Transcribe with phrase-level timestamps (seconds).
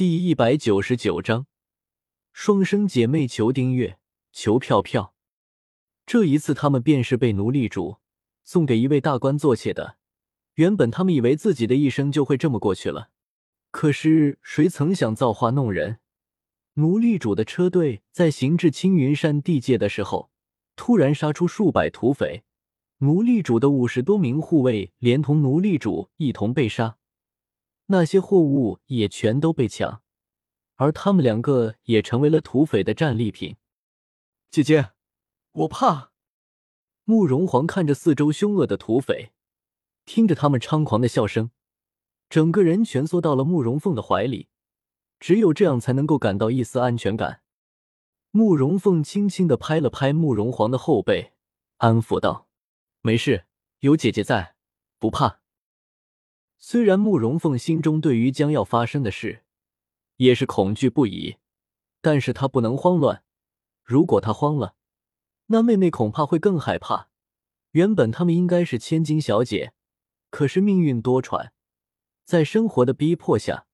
[0.00, 1.44] 第一百九十九章，
[2.32, 3.98] 双生姐妹求订阅，
[4.32, 5.14] 求票票。
[6.06, 7.98] 这一次，他们便是被奴隶主
[8.42, 9.98] 送给一位大官做妾的。
[10.54, 13.10] 原本他们以为自己的一生就会这么过去了，
[13.70, 15.98] 可是谁曾想造化弄人？
[16.76, 20.30] 奴隶主的车队在行至青云山地界的时候，
[20.76, 22.42] 突然杀出数百土匪，
[23.00, 26.96] 奴隶主的五十多名护卫连同奴隶主一同被杀。
[27.92, 30.00] 那些货物也全都被抢，
[30.76, 33.56] 而他们两个也成为了土匪的战利品。
[34.48, 34.90] 姐姐，
[35.52, 36.12] 我怕。
[37.02, 39.32] 慕容皇看着四周凶恶的土匪，
[40.04, 41.50] 听着他们猖狂的笑声，
[42.28, 44.48] 整个人蜷缩到了慕容凤的怀里。
[45.18, 47.42] 只有这样才能够感到一丝安全感。
[48.30, 51.32] 慕容凤轻轻的拍了拍慕容皇的后背，
[51.78, 52.46] 安抚道
[53.02, 53.46] ：“没事，
[53.80, 54.54] 有姐姐在，
[55.00, 55.39] 不怕。”
[56.62, 59.44] 虽然慕容凤心中对于将要发生的事
[60.16, 61.38] 也是恐惧不已，
[62.02, 63.24] 但是她不能慌乱。
[63.82, 64.74] 如果她慌了，
[65.46, 67.08] 那妹妹恐怕会更害怕。
[67.70, 69.72] 原本她们应该是千金小姐，
[70.28, 71.50] 可是命运多舛，
[72.26, 73.66] 在生活的逼迫下，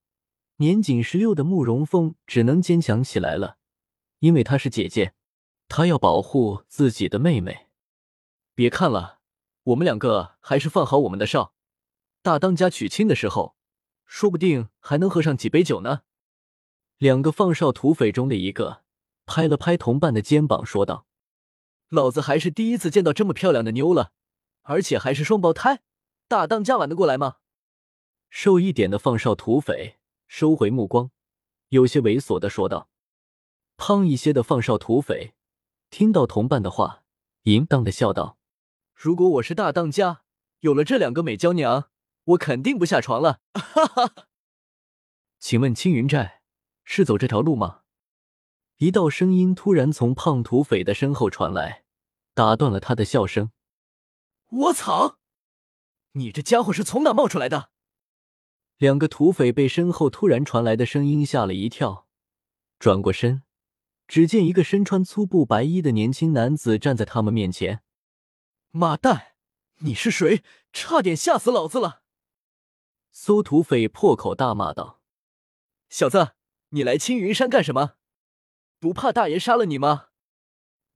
[0.55, 3.57] 年仅十六的慕容凤只能坚强起来了。
[4.19, 5.13] 因为她是姐姐，
[5.67, 7.67] 她要保护自己的妹妹。
[8.55, 9.19] 别看了，
[9.63, 11.53] 我们两个还是放好我们的哨。
[12.21, 13.55] 大当家娶亲的时候，
[14.05, 16.01] 说不定还能喝上几杯酒呢。
[16.97, 18.83] 两个放哨土匪中的一个
[19.25, 21.05] 拍了拍同伴的肩膀，说道
[21.89, 24.11] ：“老子还是第一次见到这么漂亮的妞了，
[24.63, 25.81] 而且还是双胞胎。
[26.27, 27.35] 大当家玩得过来吗？”
[28.29, 31.11] 瘦一点的放哨土匪收回目光，
[31.69, 32.89] 有些猥琐的说道
[33.77, 35.33] ：“胖一些的放哨土匪
[35.89, 37.03] 听到同伴的话，
[37.43, 38.37] 淫荡的笑道
[38.93, 40.23] ：‘如果我是大当家，
[40.59, 41.89] 有了这两个美娇娘。’”
[42.27, 44.27] 我肯定不下床了，哈哈！
[45.39, 46.41] 请问青云寨
[46.83, 47.83] 是走这条路吗？
[48.77, 51.85] 一道声音突然从胖土匪的身后传来，
[52.33, 53.51] 打断了他的笑声。
[54.49, 55.19] 我操！
[56.13, 57.69] 你这家伙是从哪冒出来的？
[58.77, 62.07] 两个土匪被身后突然传来的声音吓了一跳，
[62.77, 63.43] 转过身，
[64.05, 67.83] 只见一个身穿粗布白衣的年轻男子站在他们面前。
[68.71, 69.35] 妈蛋，
[69.77, 70.43] 你是谁？
[70.73, 72.03] 差点吓死老子了！
[73.19, 75.01] 搜土匪破口大骂道
[75.89, 76.33] ：“小子，
[76.69, 77.95] 你来青云山干什么？
[78.79, 80.09] 不怕大爷杀了你吗？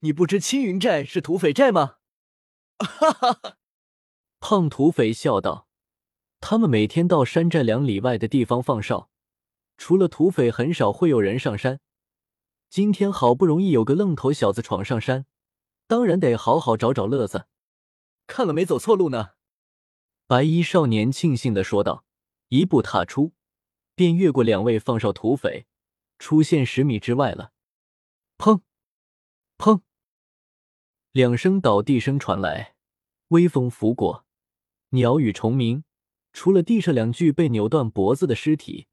[0.02, 1.96] 你不知青云寨是土匪寨吗？”
[2.78, 3.58] 哈哈哈！
[4.40, 5.68] 胖土匪笑道
[6.40, 9.10] ：“他们每天到山寨两里外的地方放哨，
[9.76, 11.80] 除了土匪，很少会有人上山。
[12.70, 15.26] 今天好不容易有个愣头小子闯上山，
[15.88, 17.48] 当然得好好找找乐子。
[18.28, 19.32] 看了没走错路呢？”
[20.28, 22.06] 白衣少年庆幸的说道。
[22.52, 23.32] 一步踏出，
[23.96, 25.68] 便越过两位放哨土匪，
[26.20, 27.54] 出现十米之外了。
[28.38, 28.62] 砰！
[29.58, 29.84] 砰！
[31.14, 32.76] 两声倒地声传来，
[33.30, 34.26] 微风拂过，
[34.90, 35.86] 鸟语虫鸣，
[36.34, 38.90] 除了地上两具被扭断脖子的尸体，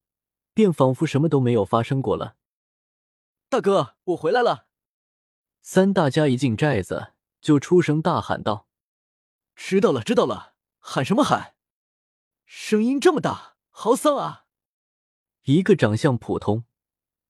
[0.55, 2.37] 便仿佛什么都没有发生过了。
[3.49, 4.69] 大哥，我回来了！
[5.63, 8.69] 三大家一进寨子，就出声大喊道
[9.57, 11.57] ：“知道了，知道了，喊什么喊？”
[12.50, 14.47] 声音这么大，好丧啊！
[15.44, 16.64] 一个长相普通，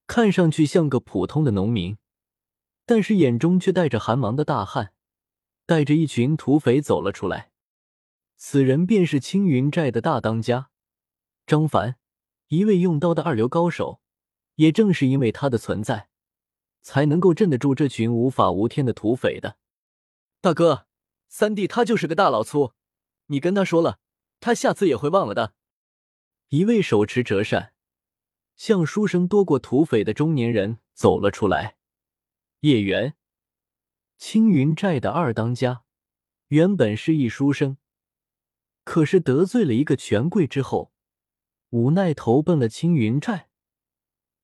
[0.07, 1.99] 看上去像个普通的农民，
[2.87, 4.93] 但是眼中却带着寒芒的大汉，
[5.67, 7.51] 带着一群土匪走了出来。
[8.37, 10.71] 此人便是青云寨的大当家
[11.45, 11.97] 张凡，
[12.47, 14.01] 一位用刀的二流高手。
[14.55, 16.11] 也正是因为他的存在，
[16.81, 19.57] 才能够镇得住这群无法无天的土匪的。
[20.41, 20.87] 大哥，
[21.29, 22.73] 三弟他就是个大老粗，
[23.27, 23.99] 你跟他说了。
[24.41, 25.55] 他下次也会忘了的。
[26.49, 27.73] 一位手持折扇、
[28.57, 31.77] 像书生多过土匪的中年人走了出来。
[32.61, 33.15] 叶元，
[34.17, 35.85] 青云寨的二当家，
[36.49, 37.77] 原本是一书生，
[38.85, 40.93] 可是得罪了一个权贵之后，
[41.71, 43.49] 无奈投奔了青云寨。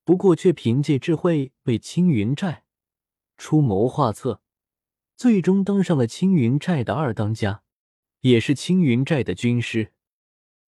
[0.03, 2.65] 不过却凭借智慧为青云寨
[3.37, 4.39] 出谋划策，
[5.15, 7.63] 最终当上了青云寨的二当家。
[8.21, 9.93] 也是青云寨的军师，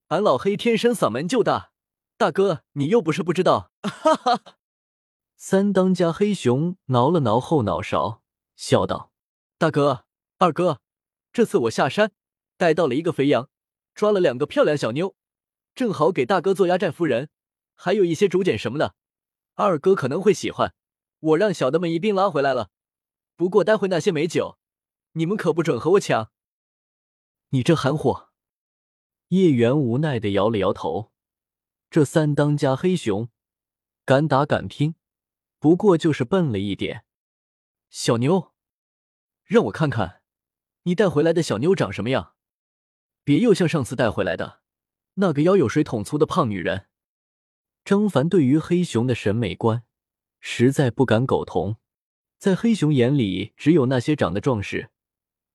[0.08, 1.72] 俺老黑天生嗓门就大，
[2.18, 3.74] 大哥你又不是不知道。
[3.82, 4.56] 哈哈！
[5.36, 8.24] 三当家黑熊挠了挠后脑勺，
[8.56, 9.12] 笑道
[9.60, 10.06] ：“大哥，
[10.38, 10.80] 二哥，
[11.34, 12.14] 这次我下山
[12.56, 13.50] 带到了一个肥羊，
[13.94, 15.14] 抓了两个漂亮小妞，
[15.76, 17.30] 正好给大哥做压寨夫人，
[17.76, 18.96] 还有一些竹简什么的，
[19.56, 20.74] 二哥可能会喜欢。
[21.20, 22.70] 我让小的们一并拉回来了，
[23.36, 24.58] 不过待会那些美酒，
[25.12, 26.32] 你们可不准和我抢。”
[27.52, 28.27] 你这憨货！
[29.30, 31.12] 叶元无奈的摇了摇头。
[31.90, 33.30] 这三当家黑熊
[34.06, 34.96] 敢打敢拼，
[35.60, 37.06] 不过就是笨了一点。
[37.90, 38.54] 小妞，
[39.46, 40.22] 让我看看，
[40.84, 42.34] 你带回来的小妞长什么样？
[43.24, 44.62] 别又像上次带回来的
[45.16, 46.88] 那个腰有水桶粗的胖女人。
[47.84, 49.84] 张凡对于黑熊的审美观
[50.40, 51.78] 实在不敢苟同，
[52.38, 54.92] 在黑熊眼里，只有那些长得壮实、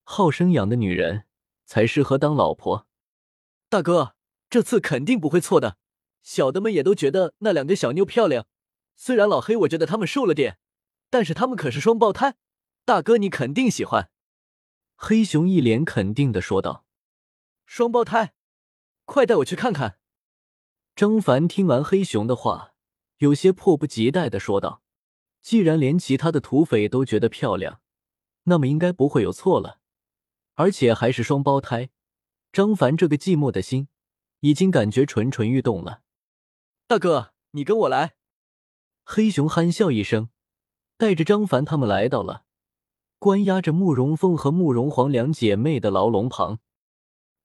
[0.03, 1.25] 好生养的女人
[1.65, 2.87] 才适合当老婆。
[3.73, 4.15] 大哥，
[4.51, 5.77] 这次肯定不会错的。
[6.21, 8.45] 小的们也都觉得那两个小妞漂亮，
[8.95, 10.59] 虽然老黑我觉得他们瘦了点，
[11.09, 12.35] 但是他们可是双胞胎，
[12.85, 14.11] 大哥你肯定喜欢。
[14.95, 16.85] 黑熊一脸肯定的说道
[17.65, 18.35] ：“双胞胎，
[19.05, 19.97] 快带我去看看。”
[20.95, 22.75] 张凡听完黑熊的话，
[23.17, 24.83] 有些迫不及待的说道
[25.41, 27.81] ：“既然连其他的土匪都觉得漂亮，
[28.43, 29.79] 那么应该不会有错了，
[30.53, 31.89] 而且还是双胞胎。”
[32.53, 33.87] 张凡这个寂寞的心
[34.41, 36.03] 已经感觉蠢蠢欲动了。
[36.85, 38.13] 大哥，你跟我来。
[39.03, 40.29] 黑熊憨笑一声，
[40.95, 42.45] 带着张凡他们来到了
[43.17, 46.59] 关押着慕容凤和慕容皇两姐妹的牢笼旁。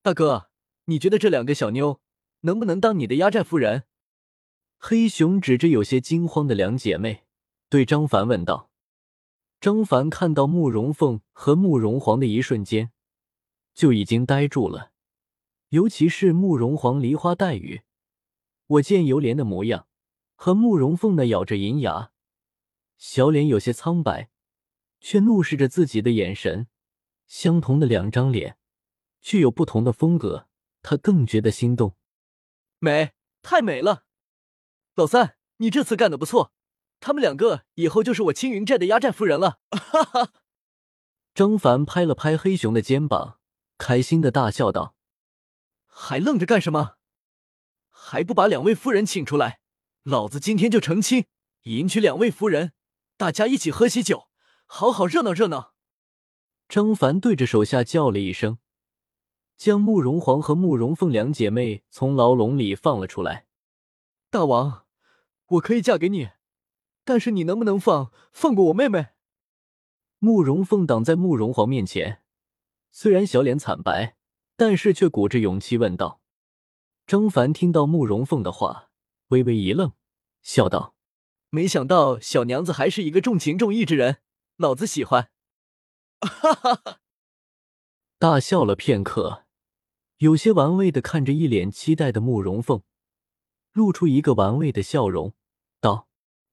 [0.03, 0.51] 大哥，
[0.85, 2.03] 你觉得这两个小妞
[2.41, 3.85] 能不能当你的压寨夫人？
[4.77, 7.25] 黑熊指着有些惊慌的两姐妹，
[7.71, 8.71] 对张凡问道。
[9.59, 12.93] 张凡看到慕容凤和慕容皇的一瞬间，
[13.75, 14.93] 就已经呆住了，
[15.71, 17.83] 尤其是慕容皇梨花带雨。
[18.67, 19.87] 我见犹怜的模样，
[20.35, 22.13] 和慕容凤那咬着银牙、
[22.97, 24.31] 小脸有些苍白，
[25.01, 26.69] 却怒视着自己的眼神，
[27.27, 28.59] 相同的两张脸，
[29.21, 30.49] 却有不同的风格，
[30.83, 31.97] 他更觉得心动。
[32.79, 33.13] 美，
[33.43, 34.05] 太美了！
[34.95, 36.53] 老三，你这次干的不错，
[37.01, 39.61] 他们两个以后就是我青云寨的压寨夫人了！
[39.71, 40.33] 哈哈。
[41.35, 43.39] 张凡拍了拍黑熊的肩膀，
[43.79, 44.97] 开心的大笑道
[46.01, 46.95] ：“还愣着干什么？”
[47.91, 49.61] 还不把两位夫人请出来，
[50.05, 51.27] 老子今天就成亲，
[51.65, 52.73] 迎娶两位夫人，
[53.17, 54.29] 大家一起喝喜酒，
[54.65, 55.75] 好好热闹热闹。
[56.69, 58.59] 张凡对着手下叫了一声，
[59.57, 63.47] 将慕容皇和慕容凤两姐妹从牢笼里放了出来。
[64.31, 64.87] 大王，
[65.47, 66.31] 我可以嫁给你，
[67.05, 69.09] 但是你能不能放放过我妹妹？
[70.19, 72.23] 慕容凤挡在慕容皇面前，
[72.91, 74.18] 虽然小脸惨白，
[74.59, 76.21] 但是却鼓着勇气问道。
[77.07, 78.91] 张凡听到慕容凤的话，
[79.29, 79.93] 微微一愣，
[80.43, 80.97] 笑道
[81.49, 84.19] ：“没想到小娘子还是一个重情重义之人，
[84.57, 85.31] 老子喜欢。”
[86.21, 86.99] 哈哈哈！
[88.19, 89.45] 大笑了片刻，
[90.17, 92.83] 有些玩味的看着一脸期待的慕容凤，
[93.73, 95.35] 露出一个玩味的笑容，
[95.81, 96.09] 道：“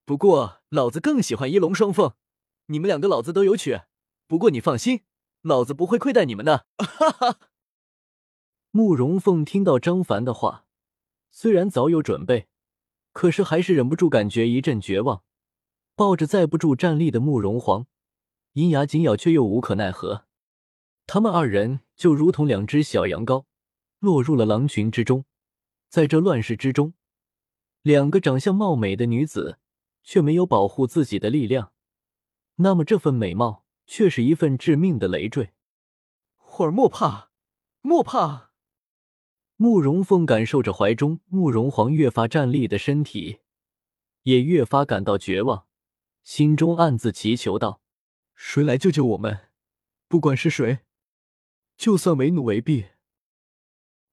[0.05, 2.13] 不过老子更喜欢一龙双凤，
[2.67, 3.81] 你们两个老子都有娶。
[4.27, 5.01] 不过你放心，
[5.41, 7.39] 老子不会亏待你们的。”哈哈。
[8.75, 10.65] 慕容凤听到张凡的话，
[11.31, 12.49] 虽然早有准备，
[13.13, 15.23] 可是还是忍不住感觉一阵绝望。
[15.95, 17.87] 抱着载不住站立的慕容皇，
[18.55, 20.25] 银牙紧咬，却又无可奈何。
[21.07, 23.45] 他们二人就如同两只小羊羔，
[23.99, 25.23] 落入了狼群之中。
[25.87, 26.95] 在这乱世之中，
[27.81, 29.57] 两个长相貌美的女子
[30.03, 31.71] 却没有保护自己的力量，
[32.55, 35.53] 那么这份美貌却是一份致命的累赘。
[36.35, 37.31] 霍儿莫怕，
[37.79, 38.51] 莫怕。
[39.57, 43.39] 慕容凤感受着怀中慕容皇越发站立的身体，
[44.23, 45.65] 也越发感到绝望，
[46.23, 47.79] 心中暗自祈求道
[48.35, 49.47] ：“谁来救救我们？
[50.09, 50.79] 不管是谁，
[51.77, 52.87] 就算为奴为婢。”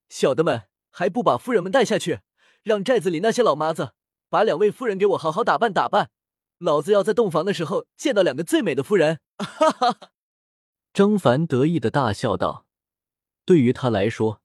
[0.09, 2.21] 小的们还不把夫人们带下去，
[2.62, 3.95] 让寨子里那些老妈子
[4.28, 6.11] 把两位夫人给我好好打扮打扮。
[6.59, 9.19] 老子要在洞房的时候见到两个最美的夫人！
[9.38, 10.11] 哈哈！
[10.93, 12.67] 张凡得意的大笑道
[13.45, 14.40] ：“对于他来说。”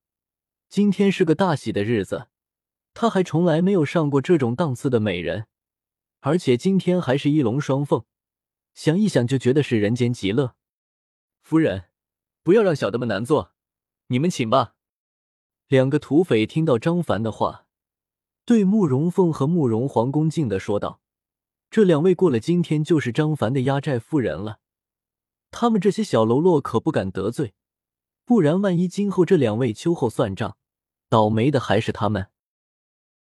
[0.69, 2.27] 今天是个大喜的日子，
[2.93, 5.47] 他还从来没有上过这种档次的美人，
[6.19, 8.03] 而且今天还是一龙双凤，
[8.73, 10.55] 想一想就觉得是人间极乐。
[11.41, 11.85] 夫人，
[12.43, 13.53] 不要让小的们难做，
[14.07, 14.75] 你们请吧。
[15.67, 17.65] 两个土匪听到张凡的话，
[18.43, 20.99] 对慕容凤和慕容皇恭敬的说道
[21.71, 24.59] ：“这两位过了今天就是张凡的压寨夫人了，
[25.49, 27.53] 他们这些小喽啰可不敢得罪。”
[28.27, 30.57] 不然，万一今后这两位秋后算账，
[31.09, 32.27] 倒霉的还是他们。